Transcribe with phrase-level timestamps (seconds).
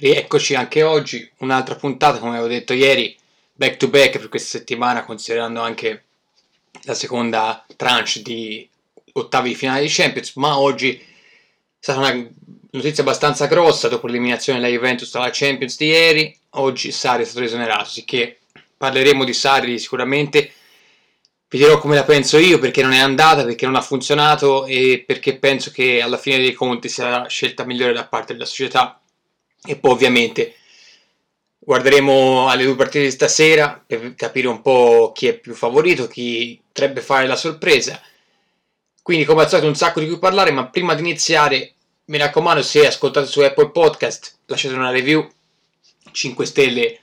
[0.00, 3.16] Rieccoci anche oggi, un'altra puntata, come avevo detto ieri,
[3.52, 6.04] back to back per questa settimana, considerando anche
[6.82, 8.68] la seconda tranche di
[9.14, 11.02] ottavi di finale di Champions, ma oggi è
[11.80, 12.28] stata una
[12.70, 17.44] notizia abbastanza grossa dopo l'eliminazione della Juventus dalla Champions di ieri, oggi Sarri è stato
[17.44, 18.38] esonerato, sicché
[18.76, 20.52] parleremo di Sarri sicuramente,
[21.48, 25.02] vi dirò come la penso io, perché non è andata, perché non ha funzionato e
[25.04, 29.00] perché penso che alla fine dei conti sia la scelta migliore da parte della società
[29.64, 30.54] e poi ovviamente
[31.58, 36.58] guarderemo alle due partite di stasera per capire un po' chi è più favorito, chi
[36.66, 38.00] potrebbe fare la sorpresa.
[39.02, 41.74] Quindi come al solito un sacco di cui parlare, ma prima di iniziare
[42.06, 45.28] mi raccomando se ascoltate su Apple Podcast lasciate una review,
[46.10, 47.00] 5 stelle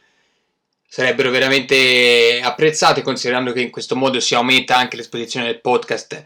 [0.87, 6.23] sarebbero veramente apprezzate considerando che in questo modo si aumenta anche l'esposizione del podcast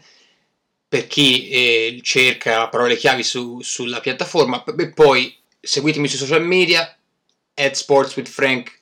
[0.88, 6.96] per chi eh, cerca parole chiavi su, sulla piattaforma e poi seguitemi sui social media,
[7.54, 8.78] at sports with Frank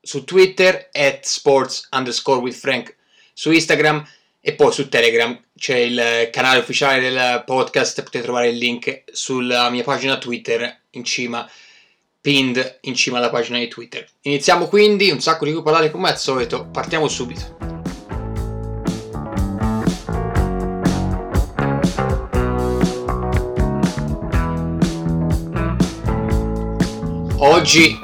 [0.00, 2.94] su Twitter, at sports underscore with Frank
[3.32, 4.06] su Instagram
[4.40, 9.68] e poi su Telegram c'è il canale ufficiale del podcast, potete trovare il link sulla
[9.70, 11.50] mia pagina Twitter in cima,
[12.20, 14.06] pinned in cima alla pagina di Twitter.
[14.22, 17.75] Iniziamo quindi, un sacco di cui parlare come al solito, partiamo subito.
[27.38, 27.98] Oggi,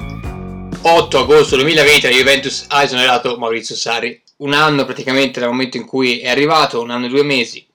[0.82, 4.20] 8 agosto 2020, la Juventus ha esonerato Maurizio Sarri.
[4.36, 7.66] Un anno praticamente dal momento in cui è arrivato, un anno e due mesi,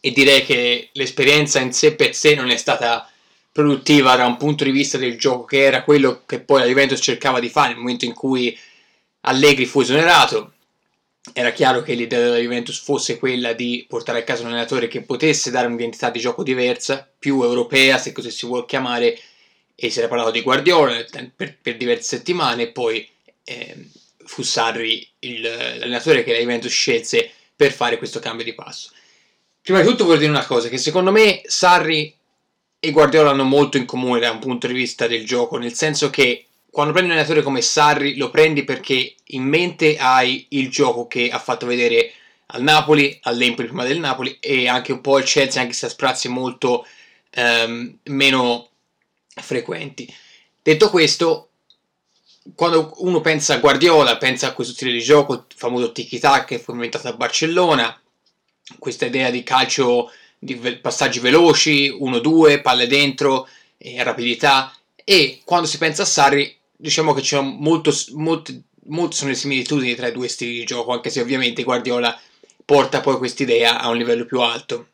[0.00, 3.10] e direi che l'esperienza in sé per sé non è stata
[3.50, 7.00] produttiva da un punto di vista del gioco, che era quello che poi la Juventus
[7.00, 8.56] cercava di fare nel momento in cui
[9.22, 10.52] Allegri fu esonerato.
[11.32, 15.00] Era chiaro che l'idea della Juventus fosse quella di portare a casa un allenatore che
[15.00, 19.18] potesse dare un'identità di gioco diversa, più europea, se così si vuole chiamare,
[19.78, 21.04] e si era parlato di Guardiola
[21.36, 23.06] per, per diverse settimane e poi
[23.44, 23.76] eh,
[24.24, 28.90] fu Sarri il, l'allenatore che la Juventus scelse per fare questo cambio di passo.
[29.60, 32.14] Prima di tutto voglio dire una cosa, che secondo me Sarri
[32.78, 36.08] e Guardiola hanno molto in comune da un punto di vista del gioco, nel senso
[36.08, 41.06] che quando prendi un allenatore come Sarri lo prendi perché in mente hai il gioco
[41.06, 42.12] che ha fatto vedere
[42.46, 45.88] al Napoli, all'Empoli prima del Napoli e anche un po' al Chelsea, anche se a
[45.88, 46.86] sprazzi molto
[47.30, 48.68] ehm, meno
[49.42, 50.12] frequenti.
[50.62, 51.50] Detto questo,
[52.54, 57.08] quando uno pensa a Guardiola, pensa a questo stile di gioco, il famoso fu inventato
[57.08, 58.00] a Barcellona,
[58.78, 63.48] questa idea di calcio di passaggi veloci, 1-2, palle dentro,
[63.78, 64.72] eh, rapidità
[65.08, 68.52] e quando si pensa a Sarri diciamo che c'è molto, molto,
[68.86, 72.18] molto sono le similitudini tra i due stili di gioco, anche se ovviamente Guardiola
[72.64, 74.88] porta poi quest'idea a un livello più alto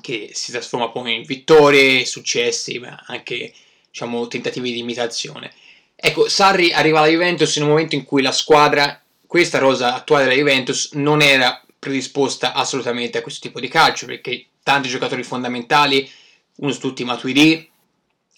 [0.00, 3.52] che si trasforma poi in vittorie, successi, ma anche
[3.90, 5.52] diciamo, tentativi di imitazione.
[5.96, 10.24] Ecco, Sarri arriva alla Juventus in un momento in cui la squadra, questa rosa attuale
[10.24, 16.08] della Juventus, non era predisposta assolutamente a questo tipo di calcio, perché tanti giocatori fondamentali,
[16.56, 17.68] uno su tutti Matuidi,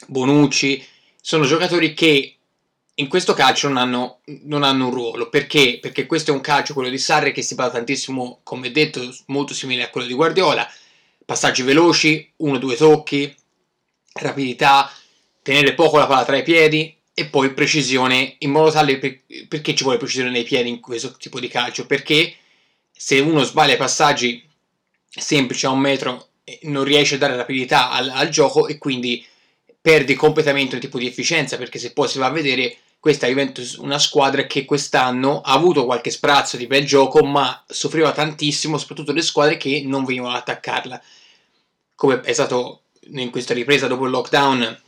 [0.06, 0.84] Bonucci,
[1.20, 2.36] sono giocatori che
[2.96, 5.28] in questo calcio non hanno, non hanno, un ruolo.
[5.28, 5.78] Perché?
[5.80, 9.54] Perché questo è un calcio, quello di Sarri, che si basa tantissimo, come detto, molto
[9.54, 10.68] simile a quello di Guardiola,
[11.24, 13.34] passaggi veloci, uno o due tocchi,
[14.14, 14.90] rapidità,
[15.42, 19.74] tenere poco la palla tra i piedi e poi precisione in modo tale per, perché
[19.74, 21.86] ci vuole precisione nei piedi in questo tipo di calcio?
[21.86, 22.34] Perché
[22.90, 24.48] se uno sbaglia i passaggi
[25.08, 29.24] semplici a un metro eh, non riesce a dare rapidità al, al gioco e quindi
[29.80, 33.60] perdi completamente un tipo di efficienza perché se poi si va a vedere questa diventa
[33.78, 39.10] una squadra che quest'anno ha avuto qualche sprazzo di bel gioco ma soffriva tantissimo soprattutto
[39.10, 41.02] le squadre che non venivano ad attaccarla.
[41.96, 44.82] Come è stato in questa ripresa dopo il lockdown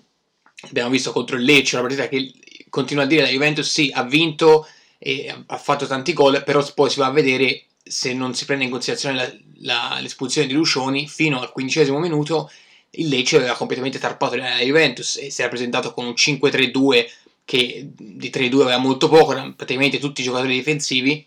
[0.69, 2.33] abbiamo visto contro il Lecce una partita che
[2.69, 4.65] continua a dire la Juventus sì ha vinto
[4.97, 8.63] e ha fatto tanti gol però poi si va a vedere se non si prende
[8.63, 12.49] in considerazione la, la, l'espulsione di Lucioni fino al quindicesimo minuto
[12.91, 17.07] il Lecce aveva completamente tarpato la Juventus e si era presentato con un 5-3-2
[17.45, 21.27] che di 3-2 aveva molto poco, erano praticamente tutti i giocatori difensivi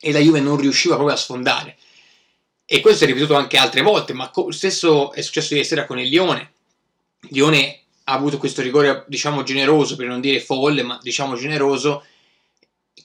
[0.00, 1.76] e la Juve non riusciva proprio a sfondare
[2.68, 6.00] e questo è ripetuto anche altre volte, ma lo stesso è successo ieri sera con
[6.00, 6.50] il Lione.
[7.30, 12.04] Lione ha avuto questo rigore, diciamo, generoso, per non dire folle, ma diciamo generoso,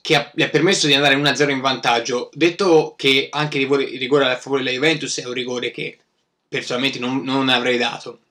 [0.01, 2.31] che ha, gli ha permesso di andare 1-0 in vantaggio.
[2.33, 5.99] Detto che anche il rigore, il rigore a favore della Juventus è un rigore che
[6.47, 8.21] personalmente non, non avrei dato.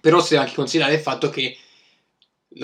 [0.00, 1.54] Però si deve anche considerare il fatto che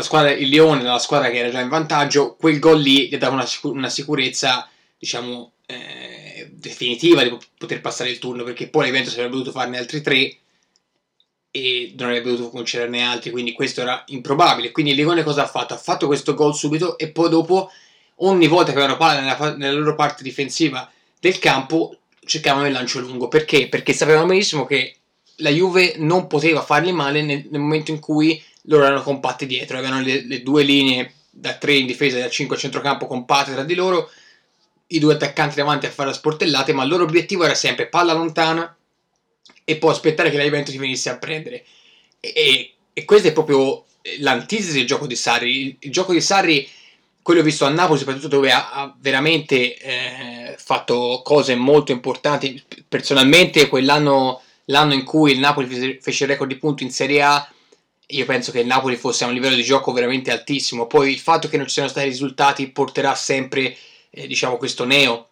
[0.01, 3.35] squadra, il Lione, la squadra che era già in vantaggio, quel gol lì gli dava
[3.35, 4.67] una, sicur- una sicurezza,
[4.97, 10.01] diciamo, eh, definitiva di poter passare il turno perché poi l'evento sarebbe dovuto farne altri
[10.01, 10.37] tre
[11.51, 14.71] e non avrebbe dovuto concederne altri, quindi questo era improbabile.
[14.71, 15.75] Quindi il Ligone cosa ha fatto?
[15.75, 17.71] Ha fatto questo gol subito e poi dopo,
[18.17, 20.91] ogni volta che avevano palla nella, nella loro parte difensiva
[21.21, 23.29] del campo, cercavano il lancio lungo.
[23.29, 23.69] Perché?
[23.69, 24.97] Perché sapevano benissimo che
[25.37, 29.79] la Juve non poteva fargli male nel, nel momento in cui loro erano compatti dietro,
[29.79, 33.53] avevano le, le due linee da 3 in difesa e da 5 a centrocampo compatte
[33.53, 34.11] tra di loro,
[34.89, 38.13] i due attaccanti davanti a fare la sportellate, ma il loro obiettivo era sempre palla
[38.13, 38.77] lontana
[39.65, 41.65] e poi aspettare che la Juventus venisse a prendere.
[42.21, 43.85] E, e, e questo è proprio
[44.19, 45.61] l'antitesi del gioco di Sarri.
[45.61, 46.69] Il, il, gioco di Sarri,
[47.23, 52.63] quello visto a Napoli, soprattutto dove ha, ha veramente eh, fatto cose molto importanti.
[52.87, 57.23] Personalmente, quell'anno l'anno in cui il Napoli fece, fece il record di punti in Serie
[57.23, 57.53] A,
[58.13, 60.87] io penso che il Napoli fosse a un livello di gioco veramente altissimo.
[60.87, 63.77] Poi il fatto che non ci siano stati risultati porterà sempre,
[64.11, 65.29] eh, diciamo, questo neo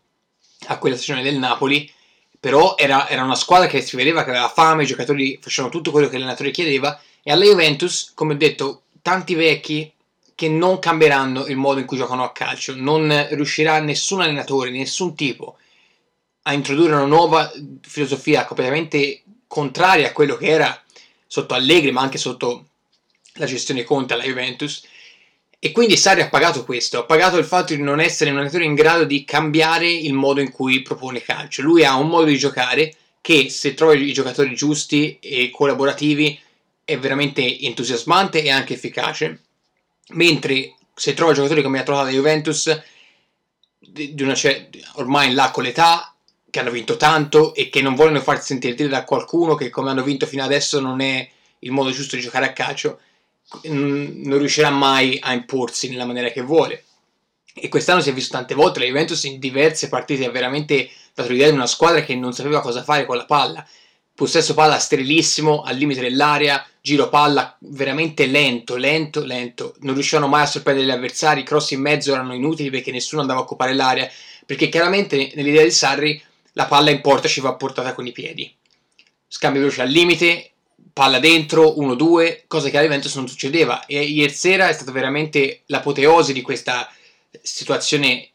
[0.67, 1.91] a quella stagione del Napoli.
[2.39, 5.91] Però era, era, una squadra che si vedeva che aveva fame, i giocatori facevano tutto
[5.91, 6.99] quello che l'allenatore chiedeva.
[7.23, 9.93] E alla Juventus, come ho detto, tanti vecchi
[10.35, 15.15] che non cambieranno il modo in cui giocano a calcio, non riuscirà nessun allenatore, nessun
[15.15, 15.59] tipo
[16.43, 20.83] a introdurre una nuova filosofia completamente contraria a quello che era
[21.27, 22.70] sotto Allegri, ma anche sotto
[23.35, 24.83] la gestione Conte alla Juventus
[25.63, 28.65] e quindi Sarri ha pagato questo, ha pagato il fatto di non essere un allenatore
[28.65, 31.61] in grado di cambiare il modo in cui propone calcio.
[31.61, 36.41] Lui ha un modo di giocare che se trova i giocatori giusti e collaborativi
[36.83, 39.43] è veramente entusiasmante e anche efficace,
[40.13, 42.83] mentre se trova giocatori come ha trovato la Juventus,
[43.79, 44.35] di una,
[44.95, 46.15] ormai là con l'età,
[46.49, 49.91] che hanno vinto tanto e che non vogliono farsi sentire dire da qualcuno che come
[49.91, 51.29] hanno vinto fino adesso non è
[51.59, 52.99] il modo giusto di giocare a calcio,
[53.65, 56.85] non riuscirà mai a imporsi nella maniera che vuole.
[57.55, 61.31] E quest'anno si è visto tante volte la Juventus in diverse partite ha veramente dato
[61.31, 63.67] l'idea di una squadra che non sapeva cosa fare con la palla.
[64.15, 69.75] Possesso palla sterilissimo, al limite dell'area, giro palla veramente lento, lento, lento.
[69.81, 73.23] Non riuscivano mai a sorprendere gli avversari, i cross in mezzo erano inutili perché nessuno
[73.23, 74.09] andava a occupare l'area.
[74.47, 76.23] Perché chiaramente nell'idea di Sarri
[76.53, 78.53] la palla in porta ci va portata con i piedi.
[79.27, 80.50] Scambio veloce al limite,
[80.93, 83.85] palla dentro, 1-2, cosa che alla Juventus non succedeva.
[83.87, 86.91] E ieri sera è stata veramente l'apoteosi di questa
[87.43, 88.31] situazione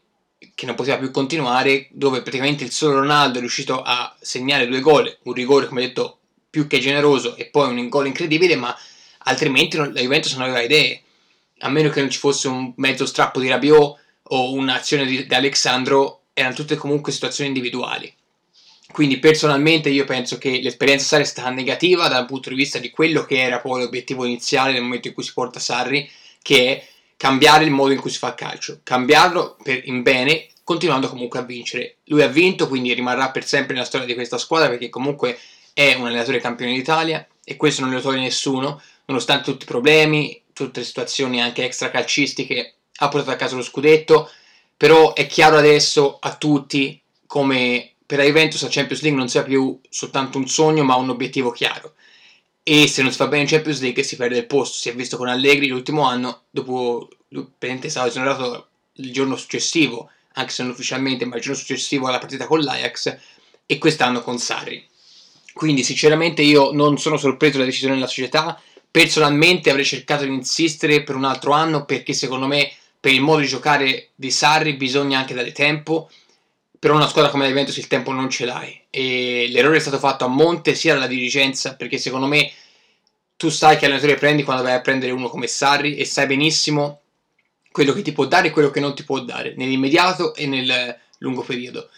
[0.54, 4.80] che non poteva più continuare, dove praticamente il solo Ronaldo è riuscito a segnare due
[4.80, 6.18] gol, un rigore come detto
[6.48, 8.74] più che generoso e poi un gol incredibile, ma
[9.18, 11.02] altrimenti la Juventus non aveva idee,
[11.58, 15.34] a meno che non ci fosse un mezzo strappo di Rabiot o un'azione di, di
[15.34, 18.12] Alexandro, erano tutte comunque situazioni individuali.
[18.96, 22.88] Quindi personalmente io penso che l'esperienza Sarri è stata negativa dal punto di vista di
[22.88, 26.10] quello che era poi l'obiettivo iniziale nel momento in cui si porta Sarri,
[26.40, 26.86] che è
[27.18, 31.42] cambiare il modo in cui si fa calcio, cambiarlo per, in bene, continuando comunque a
[31.42, 31.96] vincere.
[32.04, 35.38] Lui ha vinto, quindi rimarrà per sempre nella storia di questa squadra perché comunque
[35.74, 40.40] è un allenatore campione d'Italia e questo non lo toglie nessuno, nonostante tutti i problemi,
[40.54, 44.30] tutte le situazioni anche extra calcistiche, ha portato a casa lo scudetto,
[44.74, 49.42] però è chiaro adesso a tutti come per la Juventus la Champions League non sia
[49.42, 51.94] più soltanto un sogno ma un obiettivo chiaro.
[52.62, 54.76] E se non si fa bene in Champions League si perde il posto.
[54.76, 60.52] Si è visto con Allegri l'ultimo anno dopo praticamente stava esonerato il giorno successivo anche
[60.52, 63.16] se non ufficialmente ma il giorno successivo alla partita con l'Ajax
[63.66, 64.86] e quest'anno con Sarri.
[65.52, 68.60] Quindi sinceramente io non sono sorpreso dalla decisione della società.
[68.90, 73.40] Personalmente avrei cercato di insistere per un altro anno perché secondo me per il modo
[73.40, 76.10] di giocare di Sarri bisogna anche dare tempo
[76.86, 78.80] però una squadra come la Juventus il tempo non ce l'hai.
[78.90, 82.48] E l'errore è stato fatto a monte sia dalla dirigenza perché secondo me
[83.36, 87.00] tu sai che allenatore prendi quando vai a prendere uno come Sarri e sai benissimo
[87.72, 90.96] quello che ti può dare e quello che non ti può dare nell'immediato e nel
[91.18, 91.88] lungo periodo.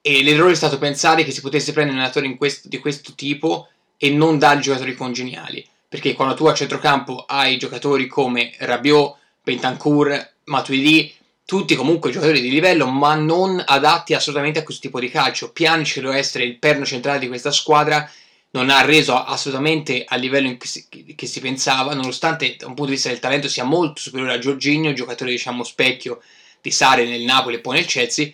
[0.00, 3.68] E l'errore è stato pensare che si potesse prendere un allenatore questo, di questo tipo
[3.96, 5.64] e non dare giocatori congeniali.
[5.88, 11.14] Perché quando tu a centrocampo hai giocatori come Rabiot, Bentancur, Matuidi
[11.52, 15.52] tutti comunque giocatori di livello, ma non adatti assolutamente a questo tipo di calcio.
[15.52, 18.10] Pjanic, doveva essere il perno centrale di questa squadra,
[18.52, 22.92] non ha reso assolutamente al livello si, che si pensava, nonostante da un punto di
[22.92, 26.22] vista del talento sia molto superiore a Giorginio, giocatore diciamo specchio
[26.62, 28.32] di Sare nel Napoli e poi nel Chelsea.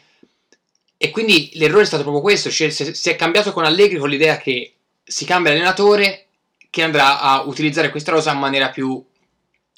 [0.97, 4.39] E quindi l'errore è stato proprio questo, cioè si è cambiato con Allegri con l'idea
[4.39, 6.27] che si cambia allenatore
[6.71, 9.05] che andrà a utilizzare questa rosa in maniera più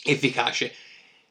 [0.04, 0.74] efficace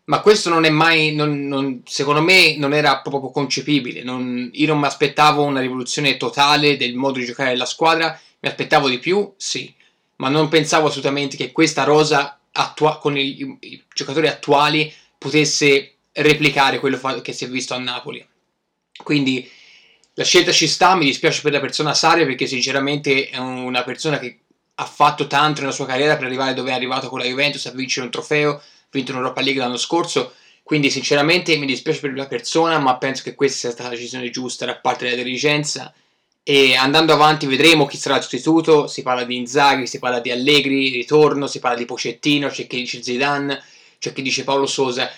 [0.10, 4.02] ma questo non è mai, non, non, secondo me, non era proprio concepibile.
[4.02, 8.50] Non, io non mi aspettavo una rivoluzione totale del modo di giocare della squadra, mi
[8.50, 9.72] aspettavo di più, sì,
[10.16, 16.80] ma non pensavo assolutamente che questa rosa attua- con i, i, giocatori attuali potesse replicare
[16.80, 18.26] quello fa- che si è visto a Napoli.
[19.04, 19.48] Quindi
[20.16, 24.18] la scelta ci sta, mi dispiace per la persona Saria perché sinceramente è una persona
[24.18, 24.40] che
[24.74, 27.72] ha fatto tanto nella sua carriera per arrivare dove è arrivato con la Juventus a
[27.72, 28.60] vincere un trofeo,
[28.92, 33.36] vinto un'Europa League l'anno scorso, quindi sinceramente mi dispiace per la persona, ma penso che
[33.36, 35.94] questa sia stata la decisione giusta da parte della dirigenza.
[36.44, 40.32] E andando avanti vedremo chi sarà il sostituto, si parla di Inzaghi, si parla di
[40.32, 43.64] Allegri, ritorno, si parla di Pocettino, c'è chi dice Zidane,
[44.00, 45.12] c'è chi dice Paolo Sosa.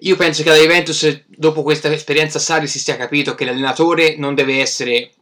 [0.00, 4.34] Io penso che la Juventus dopo questa esperienza Sari si sia capito che l'allenatore non
[4.34, 5.12] deve essere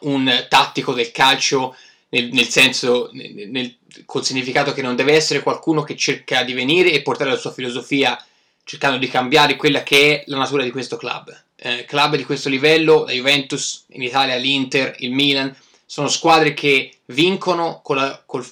[0.00, 1.76] un tattico del calcio
[2.10, 6.52] nel, nel senso, nel, nel, col significato che non deve essere qualcuno che cerca di
[6.52, 8.22] venire e portare la sua filosofia
[8.64, 11.44] cercando di cambiare quella che è la natura di questo club.
[11.56, 15.54] Eh, club di questo livello, la Juventus, in Italia l'Inter, il Milan,
[15.86, 18.44] sono squadre che vincono con la, con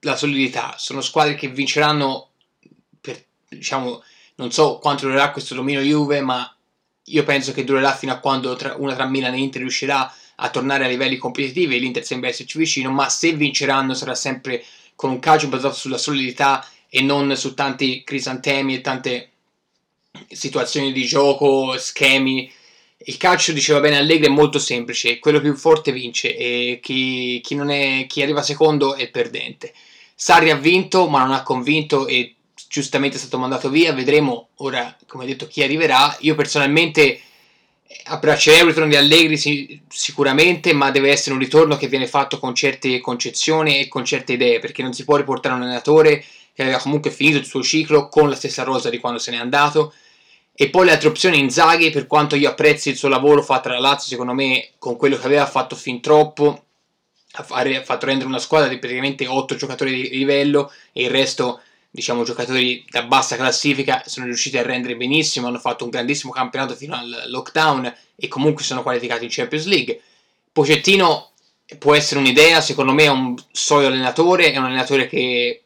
[0.00, 2.30] la solidità, sono squadre che vinceranno
[3.00, 4.02] per, diciamo,
[4.36, 6.52] non so quanto durerà questo dominio Juve, ma
[7.06, 10.50] io penso che durerà fino a quando tra, una tra Milan e Inter riuscirà a
[10.50, 15.18] tornare a livelli competitivi l'Inter sembra esserci vicino, ma se vinceranno sarà sempre con un
[15.18, 19.30] calcio basato sulla solidità e non su tanti crisantemi e tante
[20.28, 22.50] situazioni di gioco, schemi.
[23.04, 27.56] Il calcio, diceva bene Allegri, è molto semplice, quello più forte vince e chi, chi,
[27.56, 29.72] è, chi arriva secondo è perdente.
[30.14, 32.36] Sarri ha vinto ma non ha convinto e
[32.68, 36.16] giustamente è stato mandato via, vedremo ora, come detto, chi arriverà.
[36.20, 37.20] Io personalmente
[38.04, 42.38] abbraccerei un ritorno di Allegri sì, sicuramente, ma deve essere un ritorno che viene fatto
[42.38, 46.62] con certe concezioni e con certe idee, perché non si può riportare un allenatore che
[46.62, 49.94] aveva comunque finito il suo ciclo con la stessa rosa di quando se n'è andato.
[50.54, 53.78] E poi le altre opzioni Inzaghi, per quanto io apprezzi il suo lavoro fatto alla
[53.78, 56.64] Lazio, secondo me con quello che aveva fatto fin troppo,
[57.32, 61.62] ha fatto rendere una squadra di praticamente 8 giocatori di livello e il resto
[61.94, 66.74] diciamo giocatori da bassa classifica sono riusciti a rendere benissimo, hanno fatto un grandissimo campionato
[66.74, 70.00] fino al lockdown e comunque sono qualificati in Champions League.
[70.50, 71.32] Pocettino
[71.78, 75.64] può essere un'idea, secondo me è un solido allenatore, è un allenatore che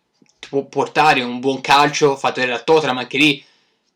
[0.48, 3.44] può portare un buon calcio, fatto vedere a Tottenham anche lì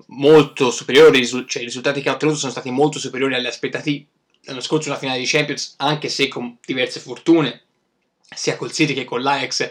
[0.06, 4.06] molto superiori, cioè i risultati che ha ottenuto sono stati molto superiori alle aspettative.
[4.44, 7.62] L'anno scorso una finale di Champions, anche se con diverse fortune,
[8.32, 9.70] sia col City che con l'Ajax,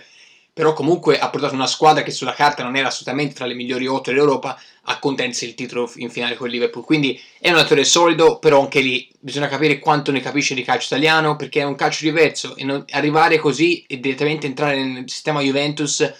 [0.59, 3.87] però comunque ha portato una squadra che sulla carta non era assolutamente tra le migliori
[3.87, 6.83] 8 dell'Europa a contendersi il titolo in finale con il Liverpool.
[6.83, 10.87] Quindi è un attore solido, però anche lì bisogna capire quanto ne capisce di calcio
[10.87, 15.39] italiano, perché è un calcio diverso e non, arrivare così e direttamente entrare nel sistema
[15.39, 16.13] Juventus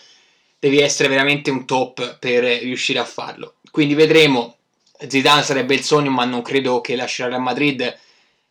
[0.57, 3.55] devi essere veramente un top per riuscire a farlo.
[3.69, 4.55] Quindi vedremo.
[5.05, 7.93] Zidane sarebbe il sogno, ma non credo che lascerà Real Madrid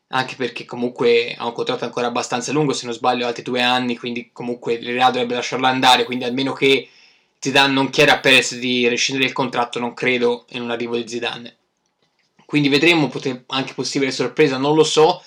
[0.09, 3.97] anche perché comunque ha un contratto ancora abbastanza lungo, se non sbaglio altri due anni,
[3.97, 6.89] quindi comunque il Real dovrebbe lasciarlo andare, quindi almeno che
[7.39, 11.07] Zidane non chieda a Perez di rescindere il contratto, non credo in un arrivo di
[11.07, 11.57] Zidane.
[12.45, 13.11] Quindi vedremo,
[13.49, 15.23] anche possibile sorpresa, non lo so,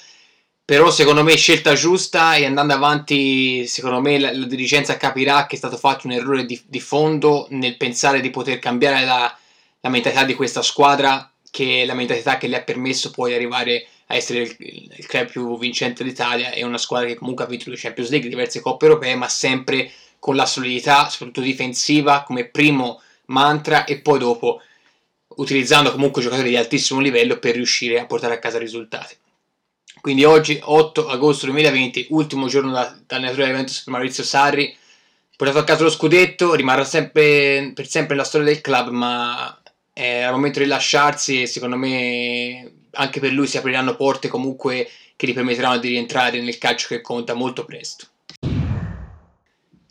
[0.65, 5.55] però secondo me scelta giusta e andando avanti, secondo me la, la dirigenza capirà che
[5.55, 9.37] è stato fatto un errore di, di fondo nel pensare di poter cambiare la,
[9.81, 13.35] la mentalità di questa squadra, che è la mentalità che le ha permesso poi di
[13.35, 17.47] arrivare a essere il, il, club più vincente d'Italia è una squadra che comunque ha
[17.47, 22.45] vinto le Champions League, diverse coppe europee, ma sempre con la solidità, soprattutto difensiva, come
[22.45, 24.61] primo mantra e poi dopo
[25.37, 29.15] utilizzando comunque giocatori di altissimo livello per riuscire a portare a casa risultati.
[30.01, 34.75] Quindi oggi, 8 agosto 2020, ultimo giorno da, dall'allenatore Juventus per Maurizio Sarri,
[35.35, 39.61] portato a casa lo scudetto, rimarrà sempre, per sempre nella storia del club, ma
[39.93, 44.89] è al momento di lasciarsi e secondo me anche per lui si apriranno porte comunque
[45.15, 48.07] che gli permetteranno di rientrare nel calcio che conta molto presto.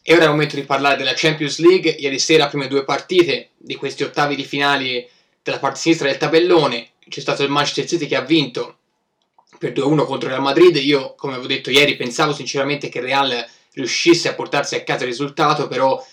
[0.02, 1.90] E ora è il momento di parlare della Champions League.
[1.90, 5.08] Ieri sera, prime due partite di questi ottavi di finale
[5.42, 8.76] della parte sinistra del tabellone, c'è stato il Manchester City che ha vinto
[9.58, 10.76] per 2-1 contro il Real Madrid.
[10.76, 15.04] Io, come avevo detto ieri, pensavo sinceramente che il Real riuscisse a portarsi a casa
[15.04, 16.04] il risultato, però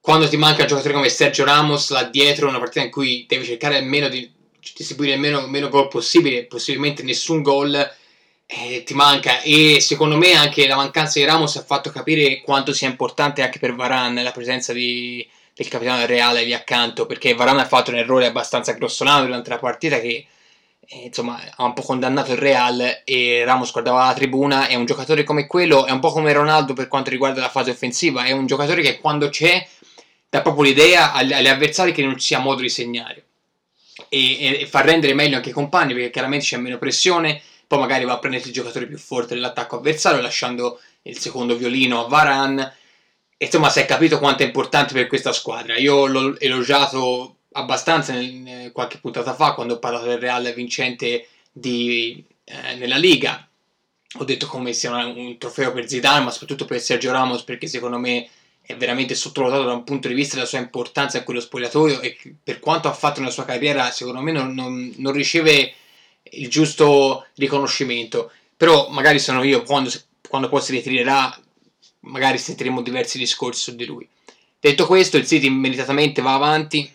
[0.00, 3.44] quando ti manca un giocatore come Sergio Ramos là dietro, una partita in cui devi
[3.44, 4.30] cercare almeno di
[4.76, 7.74] distribuire il meno, meno gol possibile, possibilmente nessun gol,
[8.46, 9.40] eh, ti manca.
[9.42, 13.58] E secondo me anche la mancanza di Ramos ha fatto capire quanto sia importante anche
[13.58, 17.98] per Varane la presenza di, del capitano Reale lì accanto, perché Varane ha fatto un
[17.98, 20.26] errore abbastanza grossolano durante la partita che
[20.92, 24.86] eh, insomma ha un po' condannato il Real e Ramos guardava la tribuna e un
[24.86, 28.32] giocatore come quello è un po' come Ronaldo per quanto riguarda la fase offensiva, è
[28.32, 29.66] un giocatore che quando c'è
[30.28, 33.24] dà proprio l'idea agli, agli avversari che non ci sia modo di segnare
[34.10, 38.04] e, e far rendere meglio anche i compagni perché chiaramente c'è meno pressione, poi magari
[38.04, 42.74] va a prendere il giocatore più forte dell'attacco avversario lasciando il secondo violino a Varan.
[43.38, 45.78] Insomma, si è capito quanto è importante per questa squadra.
[45.78, 52.22] Io l'ho elogiato abbastanza nel, qualche puntata fa quando ho parlato del Real vincente di,
[52.44, 53.48] eh, nella Liga
[54.18, 57.68] ho detto come sia un, un trofeo per Zidane, ma soprattutto per Sergio Ramos, perché
[57.68, 58.28] secondo me
[58.70, 62.16] è veramente sottovalutato da un punto di vista della sua importanza in quello spogliatoio e
[62.42, 65.74] per quanto ha fatto nella sua carriera, secondo me non, non, non riceve
[66.22, 68.30] il giusto riconoscimento.
[68.56, 69.90] Però magari sono io, quando,
[70.28, 71.36] quando poi si ritirerà,
[72.00, 74.06] magari sentiremo diversi discorsi su di lui.
[74.60, 76.88] Detto questo, il City meritatamente va avanti.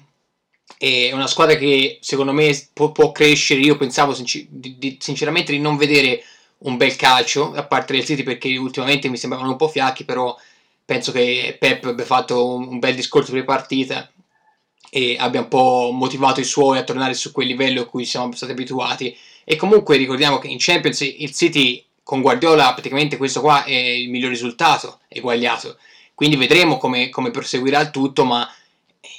[0.77, 3.61] È una squadra che secondo me può, può crescere.
[3.61, 6.23] Io pensavo sincer- di, di, sinceramente di non vedere
[6.59, 10.37] un bel calcio da parte del City perché ultimamente mi sembravano un po' fiacchi, però
[10.85, 14.09] penso che Pep abbia fatto un bel discorso pre-partita
[14.89, 18.31] e abbia un po' motivato i suoi a tornare su quel livello a cui siamo
[18.33, 19.17] stati abituati.
[19.43, 24.09] E comunque ricordiamo che in Champions il City con Guardiola praticamente questo qua è il
[24.09, 25.77] miglior risultato, eguagliato.
[26.13, 28.49] Quindi vedremo come, come proseguirà il tutto, ma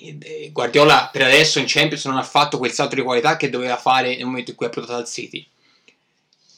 [0.00, 3.76] eh, Guardiola per adesso in Champions non ha fatto quel salto di qualità che doveva
[3.76, 5.46] fare nel momento in cui ha provato al City.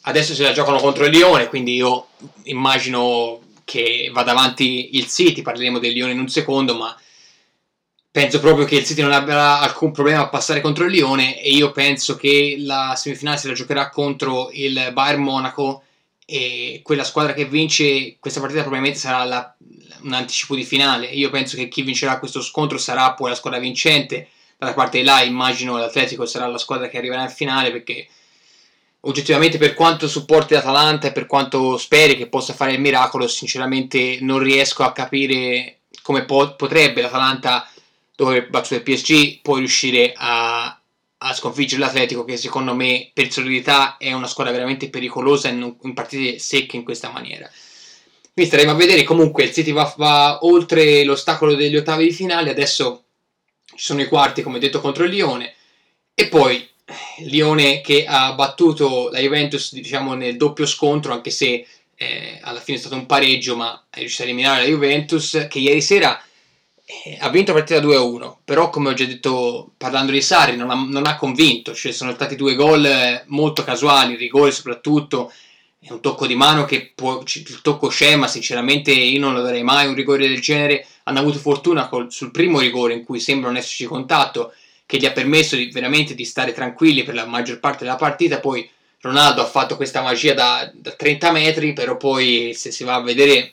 [0.03, 2.09] Adesso se la giocano contro il Lione, quindi io
[2.45, 6.99] immagino che vada avanti il City, parleremo del Lione in un secondo, ma
[8.11, 11.51] penso proprio che il City non abbia alcun problema a passare contro il Lione e
[11.51, 15.83] io penso che la semifinale se la giocherà contro il Bayern Monaco
[16.25, 19.55] e quella squadra che vince questa partita probabilmente sarà la,
[20.03, 21.09] un anticipo di finale.
[21.09, 24.29] Io penso che chi vincerà questo scontro sarà poi la squadra vincente.
[24.57, 28.09] Dalla parte di là immagino l'Atletico sarà la squadra che arriverà in finale perché
[29.01, 34.19] oggettivamente per quanto supporti l'Atalanta e per quanto speri che possa fare il miracolo, sinceramente
[34.21, 37.69] non riesco a capire come po- potrebbe l'Atalanta,
[38.17, 40.81] dopo aver battuto il PSG, poi riuscire a,
[41.19, 45.95] a, sconfiggere l'Atletico che secondo me per solidità è una squadra veramente pericolosa in, in
[45.95, 47.49] partite secche in questa maniera.
[48.33, 52.51] Quindi staremo a vedere, comunque il City va, va oltre l'ostacolo degli ottavi di finale,
[52.51, 53.05] adesso
[53.65, 55.55] ci sono i quarti come detto contro il Lione
[56.15, 56.69] e poi
[57.19, 62.77] Lione che ha battuto la Juventus diciamo nel doppio scontro anche se eh, alla fine
[62.77, 66.21] è stato un pareggio ma è riuscito a eliminare la Juventus che ieri sera
[66.91, 70.71] eh, ha vinto la partita 2-1 però come ho già detto parlando di Sarri non
[70.71, 71.75] ha, non ha convinto.
[71.75, 75.31] Cioè sono stati due gol eh, molto casuali rigore soprattutto.
[75.79, 79.43] È un tocco di mano che può, il tocco c'è ma sinceramente io non lo
[79.43, 80.87] darei mai un rigore del genere.
[81.05, 84.55] Hanno avuto fortuna col, sul primo rigore in cui sembra non esserci contatto
[84.89, 88.41] che gli ha permesso di, veramente di stare tranquilli per la maggior parte della partita.
[88.41, 88.67] Poi
[89.03, 93.03] Ronaldo ha fatto questa magia da, da 30 metri, però poi se si va a
[93.03, 93.53] vedere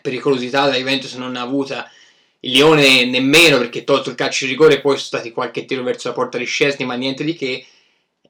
[0.00, 1.90] pericolosità la Juventus non ha avuta
[2.40, 6.08] il Lione nemmeno perché tolto il calcio di rigore poi sono stati qualche tiro verso
[6.08, 7.66] la porta di Scesni ma niente di che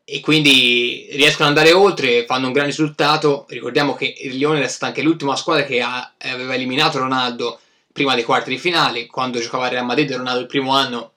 [0.04, 4.68] e quindi riescono ad andare oltre fanno un gran risultato ricordiamo che il Lione è
[4.68, 7.58] stata anche l'ultima squadra che ha, aveva eliminato Ronaldo
[7.92, 11.12] prima dei quarti di finale quando giocava a Real Madrid Ronaldo il primo anno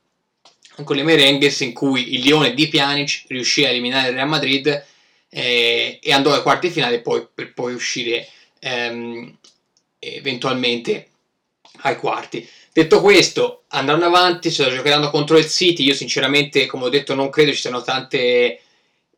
[0.83, 4.85] con le merengues in cui il Lione di Pjanic riuscì a eliminare il Real Madrid
[5.29, 8.27] eh, e andò ai quarti finali poi, per poi uscire
[8.59, 9.37] ehm,
[9.99, 11.07] eventualmente
[11.81, 12.47] ai quarti.
[12.71, 17.15] Detto questo, andranno avanti, se la giocheranno contro il City, io sinceramente, come ho detto,
[17.15, 18.61] non credo ci siano tante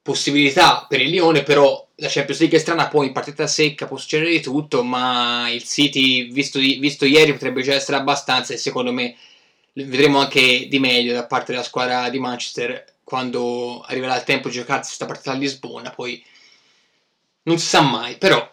[0.01, 3.97] possibilità per il Lione, però la Champions League è strana, poi in partita secca può
[3.97, 8.91] succedere di tutto, ma il City, visto, visto ieri, potrebbe già essere abbastanza e secondo
[8.91, 9.15] me
[9.73, 14.55] vedremo anche di meglio da parte della squadra di Manchester quando arriverà il tempo di
[14.55, 15.91] giocarsi questa partita a Lisbona.
[15.91, 16.23] Poi
[17.43, 18.51] non si sa mai, però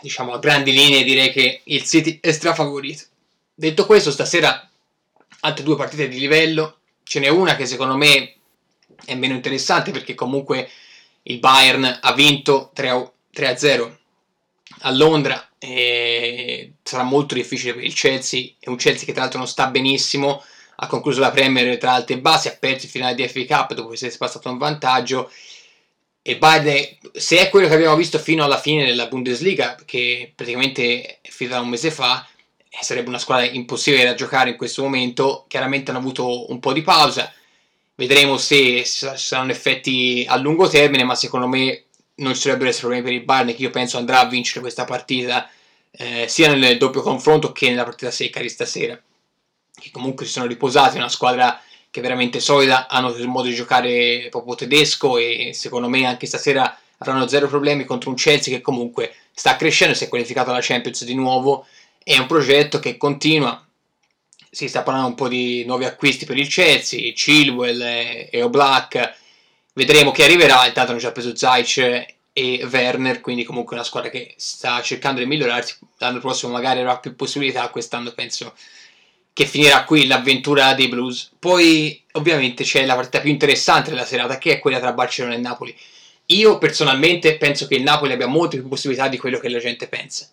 [0.00, 3.04] diciamo a grandi linee direi che il City è strafavorito.
[3.54, 4.68] Detto questo, stasera
[5.40, 6.78] altre due partite di livello.
[7.02, 8.34] Ce n'è una che secondo me
[9.04, 10.68] è meno interessante perché comunque
[11.24, 13.96] il Bayern ha vinto 3-0
[14.84, 18.54] a Londra sarà molto difficile per il Chelsea.
[18.58, 20.42] È un Chelsea che tra l'altro non sta benissimo
[20.76, 23.74] ha concluso la Premier tra alte e bassi, ha perso il finale di FA Cup
[23.74, 25.30] dopo essere passato un vantaggio.
[26.24, 31.20] E Bayern, se è quello che abbiamo visto fino alla fine della Bundesliga, che praticamente
[31.20, 32.26] è finita un mese fa,
[32.68, 35.44] eh, sarebbe una squadra impossibile da giocare in questo momento.
[35.48, 37.32] Chiaramente hanno avuto un po' di pausa.
[37.94, 41.84] Vedremo se ci saranno effetti a lungo termine, ma secondo me
[42.16, 44.84] non ci dovrebbero essere problemi per il Bayern, che io penso andrà a vincere questa
[44.84, 45.50] partita
[45.90, 49.00] eh, sia nel doppio confronto che nella partita secca di stasera
[49.82, 53.54] che comunque si sono riposati, una squadra che è veramente solida, hanno il modo di
[53.54, 58.62] giocare proprio tedesco e secondo me anche stasera avranno zero problemi contro un Chelsea che
[58.62, 61.66] comunque sta crescendo, si è qualificato alla Champions di nuovo,
[62.02, 63.66] è un progetto che continua,
[64.48, 67.82] si sta parlando un po' di nuovi acquisti per il Chelsea, Chilwell
[68.30, 69.14] e Oblak,
[69.72, 74.34] vedremo chi arriverà, intanto hanno già preso Zayc e Werner, quindi comunque una squadra che
[74.36, 78.54] sta cercando di migliorarsi, l'anno prossimo magari avrà più possibilità, quest'anno penso
[79.32, 81.30] che finirà qui l'avventura dei Blues.
[81.38, 85.38] Poi ovviamente c'è la partita più interessante della serata che è quella tra Barcellona e
[85.38, 85.76] Napoli.
[86.26, 89.88] io personalmente penso che il Napoli abbia molte più possibilità di quello che la gente
[89.88, 90.28] pensa.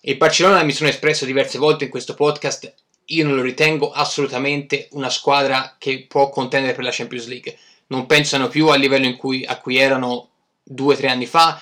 [0.00, 2.72] Il Barcellona mi sono espresso diverse volte in questo podcast,
[3.06, 7.56] io non lo ritengo assolutamente una squadra che può contendere per la Champions League.
[7.88, 10.28] Non pensano più al livello cui, a cui erano
[10.62, 11.60] due o tre anni fa.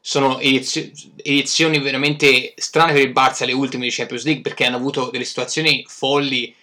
[0.00, 5.10] Sono edizioni veramente strane per il Barça le ultime di Champions League perché hanno avuto
[5.10, 6.54] delle situazioni folli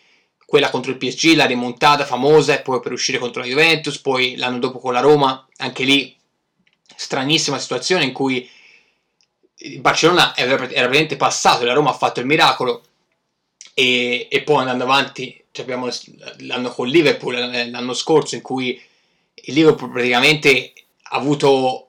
[0.45, 4.37] quella contro il PSG, la rimontata famosa e poi per uscire contro la Juventus, poi
[4.37, 6.15] l'anno dopo con la Roma, anche lì
[6.95, 8.49] stranissima situazione in cui
[9.59, 12.83] il Barcellona era, era praticamente passato, la Roma ha fatto il miracolo
[13.73, 15.89] e, e poi andando avanti cioè abbiamo
[16.39, 18.79] l'anno con Liverpool l'anno scorso in cui
[19.33, 21.86] il Liverpool praticamente ha avuto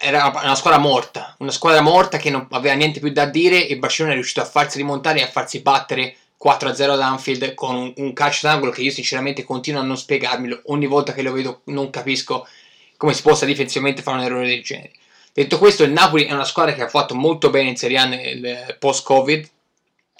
[0.00, 3.76] era una squadra morta, una squadra morta che non aveva niente più da dire e
[3.76, 7.92] Barcellona è riuscito a farsi rimontare e a farsi battere 4-0 ad Anfield con un,
[7.96, 11.62] un calcio d'angolo che io sinceramente continuo a non spiegarmelo, ogni volta che lo vedo
[11.64, 12.46] non capisco
[12.96, 14.92] come si possa difensivamente fare un errore del genere.
[15.32, 18.06] Detto questo, il Napoli è una squadra che ha fatto molto bene in Serie A
[18.06, 19.48] nel post-Covid,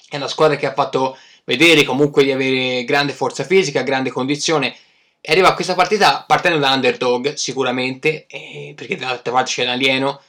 [0.09, 4.75] è una squadra che ha fatto vedere comunque di avere grande forza fisica, grande condizione,
[5.21, 10.21] e arriva a questa partita partendo da underdog sicuramente, eh, perché dall'altra parte c'è l'alieno,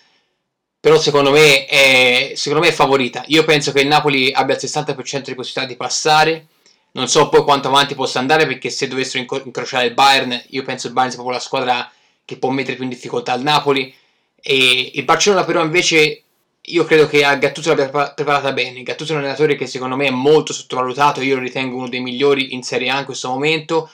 [0.80, 3.22] però secondo me, è, secondo me è favorita.
[3.26, 6.46] Io penso che il Napoli abbia il 60% di possibilità di passare.
[6.92, 10.86] Non so poi quanto avanti possa andare perché se dovessero incrociare il Bayern, io penso
[10.88, 11.92] il Bayern sia proprio la squadra
[12.24, 13.94] che può mettere più in difficoltà il Napoli.
[14.40, 16.22] E il Barcellona però invece
[16.62, 18.82] io credo che a Gattuso l'abbia preparata bene.
[18.82, 22.00] Gattuso è un allenatore che secondo me è molto sottovalutato, io lo ritengo uno dei
[22.00, 23.90] migliori in Serie A in questo momento.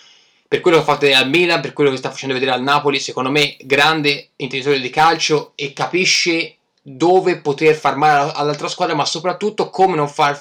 [0.49, 2.63] Per quello che ha fatto vedere al Milan, per quello che sta facendo vedere al
[2.63, 8.95] Napoli, secondo me grande intenditore di calcio e capisce dove poter far male all'altra squadra,
[8.95, 10.41] ma soprattutto come non, far,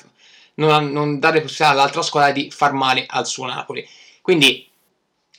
[0.56, 3.88] non, non dare possibilità all'altra squadra di far male al suo Napoli.
[4.22, 4.68] Quindi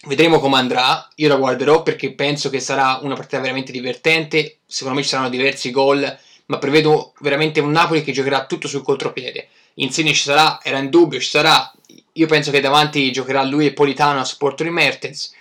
[0.06, 1.08] vedremo come andrà.
[1.16, 4.58] Io la guarderò perché penso che sarà una partita veramente divertente.
[4.66, 8.82] Secondo me ci saranno diversi gol, ma prevedo veramente un Napoli che giocherà tutto sul
[8.82, 9.48] contropiede.
[9.74, 11.70] Insigne ci sarà, era in dubbio, ci sarà.
[12.16, 15.34] Io penso che davanti giocherà lui e Politano a supporto di Mertens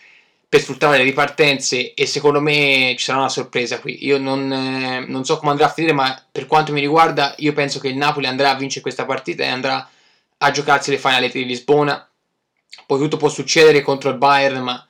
[0.47, 4.05] per sfruttare le ripartenze e secondo me ci sarà una sorpresa qui.
[4.05, 7.53] Io non, eh, non, so come andrà a finire, ma per quanto mi riguarda io
[7.53, 9.89] penso che il Napoli andrà a vincere questa partita e andrà
[10.37, 12.07] a giocarsi le finalette di Lisbona.
[12.85, 14.87] Poi tutto può succedere contro il Bayern, ma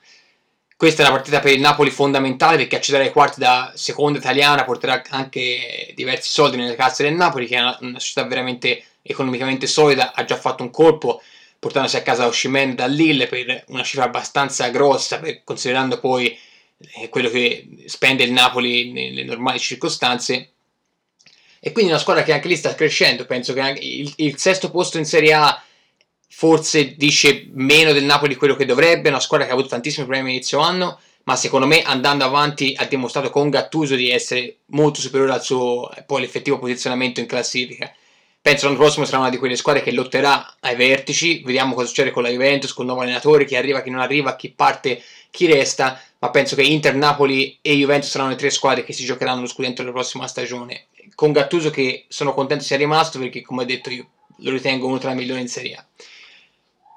[0.77, 4.65] questa è una partita per il Napoli fondamentale perché accedere ai quarti da seconda italiana
[4.65, 9.67] porterà anche diversi soldi nelle casse del Napoli, che è una, una società veramente economicamente
[9.67, 11.21] solida, ha già fatto un colpo
[11.59, 16.37] portandosi a casa Oshimen da Lille per una cifra abbastanza grossa, per, considerando poi
[16.95, 20.51] eh, quello che spende il Napoli nelle normali circostanze.
[21.59, 24.99] E quindi una squadra che anche lì sta crescendo, penso che il, il, sesto posto
[24.99, 25.63] in Serie A
[26.29, 30.05] forse dice meno del Napoli di quello che dovrebbe, una squadra che ha avuto tantissimi
[30.05, 35.01] problemi inizio anno, ma secondo me andando avanti ha dimostrato con Gattuso di essere molto
[35.01, 37.91] superiore al suo poi l'effettivo posizionamento in classifica
[38.45, 41.41] penso l'anno prossimo sarà una di quelle squadre che lotterà ai vertici.
[41.43, 44.35] Vediamo cosa succede con la Juventus, con il nuovo allenatore, chi arriva, chi non arriva,
[44.35, 45.99] chi parte, chi resta.
[46.19, 49.47] Ma penso che Inter, Napoli e Juventus saranno le tre squadre che si giocheranno lo
[49.47, 50.85] scudetto della prossima stagione.
[51.15, 54.05] Con Gattuso che sono contento sia rimasto perché, come ho detto, io
[54.37, 55.85] lo ritengo uno tra i migliori in Serie A.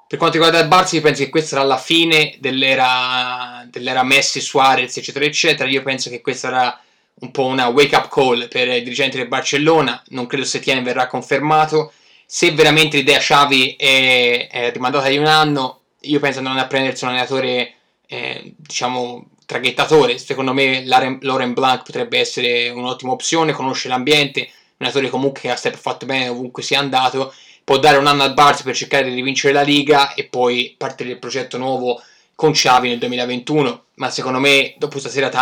[0.07, 4.39] Per quanto riguarda il Barça, io penso che questa sarà la fine dell'era, dell'era Messi,
[4.39, 5.67] Suarez, eccetera, eccetera.
[5.67, 6.81] Io penso che questa sarà
[7.19, 10.81] un po' una wake up call per i dirigenti del Barcellona, non credo se Tiene
[10.81, 11.91] verrà confermato.
[12.25, 17.03] Se veramente l'idea Xavi è, è rimandata di un anno, io penso andranno a prendersi
[17.03, 17.73] un allenatore,
[18.07, 20.17] eh, diciamo, traghettatore.
[20.17, 25.55] Secondo me Lauren Blanc potrebbe essere un'ottima opzione, conosce l'ambiente, un allenatore comunque che ha
[25.55, 29.15] sempre fatto bene ovunque sia andato, può dare un anno al Barça per cercare di
[29.15, 32.01] rivincere la Liga e poi partire il progetto nuovo
[32.35, 33.83] con Xavi nel 2021.
[33.95, 35.29] Ma secondo me, dopo stasera